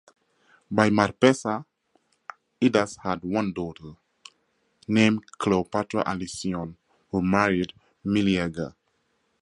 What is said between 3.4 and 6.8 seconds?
daughter named Cleopatra Alcyone